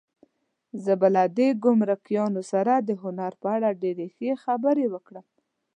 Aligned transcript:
زه 0.83 0.93
به 0.99 1.07
له 1.15 1.23
دې 1.37 1.49
ګمرکیانو 1.63 2.41
سره 2.51 2.73
د 2.87 2.89
هنر 3.03 3.31
په 3.41 3.47
اړه 3.55 3.69
ښې 3.73 3.79
ډېرې 3.81 4.33
خبرې 4.43 4.85
وکړم. 4.93 5.25